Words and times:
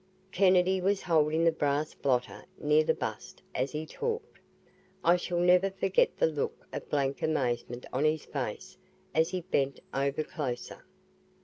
Kennedy 0.31 0.81
was 0.81 1.03
holding 1.03 1.43
the 1.43 1.51
brass 1.51 1.93
blotter 1.93 2.45
near 2.57 2.83
the 2.83 2.95
bust 2.95 3.43
as 3.53 3.71
he 3.71 3.85
talked. 3.85 4.39
I 5.03 5.15
shall 5.15 5.37
never 5.37 5.69
forget 5.69 6.17
the 6.17 6.25
look 6.25 6.65
of 6.73 6.89
blank 6.89 7.21
amazement 7.21 7.85
on 7.93 8.03
his 8.05 8.25
face 8.25 8.79
as 9.13 9.29
he 9.29 9.41
bent 9.41 9.79
over 9.93 10.23
closer. 10.23 10.83